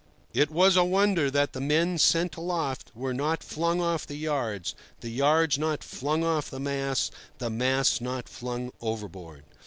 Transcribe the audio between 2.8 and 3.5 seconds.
were not